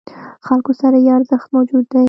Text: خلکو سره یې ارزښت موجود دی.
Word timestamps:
خلکو 0.47 0.71
سره 0.81 0.97
یې 1.05 1.09
ارزښت 1.17 1.47
موجود 1.55 1.85
دی. 1.91 1.99